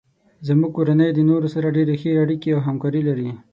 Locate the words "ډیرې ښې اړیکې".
1.77-2.49